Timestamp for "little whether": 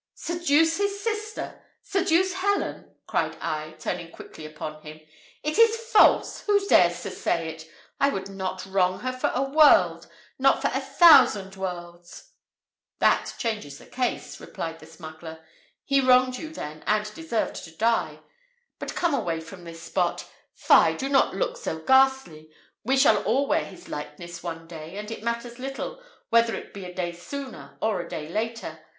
25.59-26.55